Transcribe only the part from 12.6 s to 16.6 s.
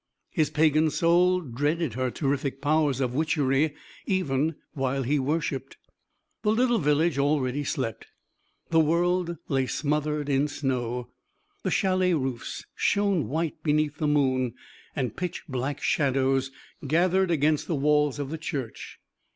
shone white beneath the moon, and pitch black shadows